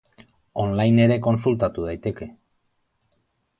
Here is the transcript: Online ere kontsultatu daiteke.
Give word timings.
Online 0.63 1.03
ere 1.09 1.19
kontsultatu 1.27 1.85
daiteke. 1.91 2.31